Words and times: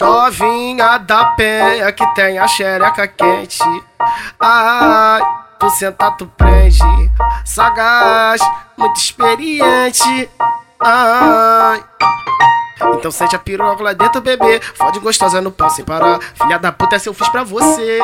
Novinha 0.00 0.98
da 0.98 1.24
penha 1.36 1.90
que 1.92 2.06
tem 2.14 2.38
a 2.38 2.46
xereca 2.46 3.08
quente. 3.08 3.62
Ai, 4.38 5.22
tu 5.58 5.70
senta, 5.70 6.10
tu 6.12 6.26
prende. 6.26 6.78
Sagaz, 7.44 8.40
muito 8.76 8.96
experiente. 8.96 10.30
Ai. 10.80 11.82
Então 12.94 13.10
sente 13.10 13.34
a 13.34 13.38
piroca 13.38 13.82
lá 13.82 13.94
dentro, 13.94 14.20
bebê. 14.20 14.60
Fode 14.60 15.00
gostosa 15.00 15.40
no 15.40 15.50
pau 15.50 15.70
sem 15.70 15.84
parar. 15.84 16.20
Filha 16.34 16.58
da 16.58 16.72
puta, 16.72 16.96
essa 16.96 17.08
eu 17.08 17.14
fiz 17.14 17.28
pra 17.30 17.42
você. 17.42 18.00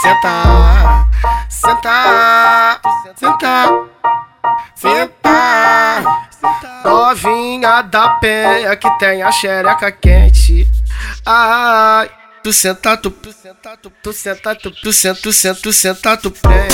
Senta, 0.00 1.06
senta, 1.50 2.80
senta, 3.14 3.89
Novinha 7.10 7.82
da 7.82 8.08
penha 8.20 8.76
que 8.76 8.88
tem 9.00 9.20
a 9.20 9.32
xereca 9.32 9.90
quente. 9.90 10.64
Ai, 11.26 12.08
tu 12.40 12.52
senta, 12.52 12.96
tu, 12.96 13.10
tu 13.10 13.32
senta, 13.32 13.76
tu, 13.76 13.92
tu 14.00 14.12
senta, 14.12 14.54
tu, 14.54 14.70
tu 14.70 14.92
senta, 14.92 15.20
tu 15.20 15.32
senta, 15.32 15.60
tu 15.60 15.72
senta, 15.72 16.16
tu 16.16 16.30
prende. 16.30 16.72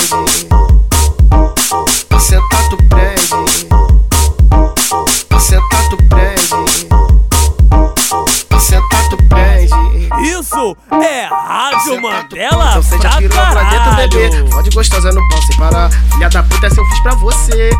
Tu 2.07 2.19
senta, 2.19 2.69
tu 2.69 2.77
prende. 2.87 3.67
Tu 5.27 5.39
senta, 5.39 5.89
tu 5.89 5.97
prende. 6.07 6.87
Tu 8.47 8.59
senta, 8.59 9.09
tu 9.09 9.17
prende. 9.29 10.07
Isso 10.21 10.77
é 11.01 11.25
Rádio 11.25 11.99
Mandela 11.99 12.69
Então 12.69 12.83
sente 12.83 13.07
a 13.07 13.09
pra 13.09 13.17
piroca 13.17 13.53
lá 13.53 13.63
dentro, 13.63 13.95
bebê. 13.95 14.51
Fode 14.51 14.69
gostosa 14.69 15.11
no 15.11 15.27
pau 15.29 15.41
sem 15.41 15.57
parar. 15.57 15.89
Filha 16.13 16.29
da 16.29 16.43
puta, 16.43 16.67
essa 16.67 16.79
eu 16.79 16.85
fiz 16.85 16.99
pra 17.01 17.15
você. 17.15 17.71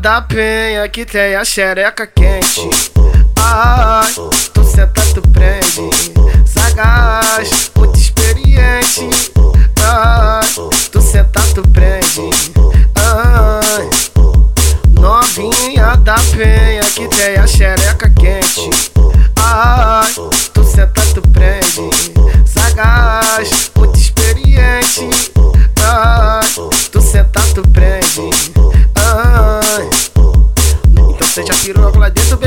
Da 0.00 0.22
penha 0.22 0.88
que 0.88 1.04
tem 1.04 1.36
a 1.36 1.44
xereca 1.44 2.06
quente. 2.06 2.68
Ai, 3.36 4.10
tu 4.52 4.64
senta, 4.64 5.02
tu 5.14 5.22
prende. 5.28 5.90
Sagaz, 6.46 7.70
muito 7.76 7.98
experiente. 7.98 9.08
Ai, 9.84 10.46
tu 10.90 11.00
senta, 11.00 11.40
tu 11.54 11.62
prende. 11.68 12.30
Ai, 12.96 13.90
novinha 14.90 15.94
da 15.96 16.16
penha 16.34 16.82
que 16.94 17.06
tem 17.08 17.36
a 17.36 17.46
xereca 17.46 18.11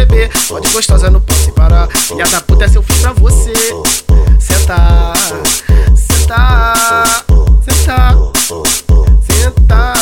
bebê. 0.06 0.30
Pode 0.48 0.68
gostosa 0.70 1.10
no 1.10 1.20
pau 1.22 1.36
sem 1.38 1.54
parar. 1.54 1.88
Filha 1.90 2.26
da 2.26 2.42
puta, 2.42 2.66
essa 2.66 2.78
eu 2.78 2.84
fiz 2.84 3.00
pra 3.00 3.14
você. 3.14 3.54
Senta, 4.40 5.14
senta, 5.96 6.74
senta, 7.64 8.34
senta. 9.22 9.94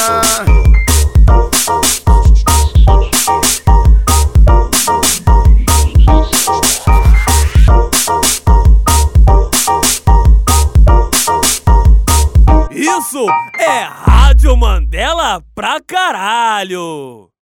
Isso 12.71 13.25
é 13.59 13.83
Rádio 13.83 14.55
Mandela 14.57 15.41
pra 15.55 15.79
caralho. 15.81 17.32